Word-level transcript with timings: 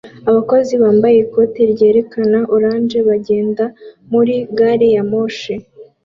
Abakozi 0.29 0.73
bambaye 0.83 1.17
ikoti 1.25 1.61
ryerekana 1.73 2.39
orange 2.55 2.97
bagenda 3.09 3.65
muri 4.11 4.33
gari 4.57 4.87
ya 4.95 5.03
moshi 5.11 5.53